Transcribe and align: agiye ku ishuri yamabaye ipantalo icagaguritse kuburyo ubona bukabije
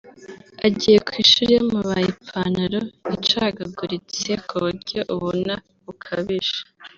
agiye 0.67 0.97
ku 1.05 1.11
ishuri 1.23 1.51
yamabaye 1.57 2.07
ipantalo 2.13 2.79
icagaguritse 3.15 4.29
kuburyo 4.47 4.99
ubona 5.13 5.53
bukabije 5.85 6.57